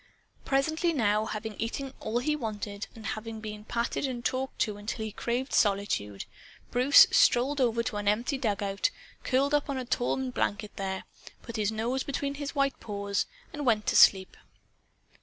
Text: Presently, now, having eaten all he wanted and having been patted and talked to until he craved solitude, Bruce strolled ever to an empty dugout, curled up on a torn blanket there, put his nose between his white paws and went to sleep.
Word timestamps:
Presently, 0.45 0.93
now, 0.93 1.27
having 1.27 1.55
eaten 1.59 1.93
all 1.99 2.17
he 2.17 2.35
wanted 2.35 2.87
and 2.95 3.05
having 3.05 3.39
been 3.39 3.63
patted 3.65 4.07
and 4.07 4.25
talked 4.25 4.57
to 4.61 4.77
until 4.77 5.05
he 5.05 5.11
craved 5.11 5.53
solitude, 5.53 6.25
Bruce 6.71 7.05
strolled 7.11 7.61
ever 7.61 7.83
to 7.83 7.97
an 7.97 8.07
empty 8.07 8.39
dugout, 8.39 8.89
curled 9.23 9.53
up 9.53 9.69
on 9.69 9.77
a 9.77 9.85
torn 9.85 10.31
blanket 10.31 10.75
there, 10.75 11.03
put 11.43 11.55
his 11.55 11.71
nose 11.71 12.01
between 12.01 12.33
his 12.33 12.55
white 12.55 12.79
paws 12.79 13.27
and 13.53 13.63
went 13.63 13.85
to 13.85 13.95
sleep. 13.95 14.35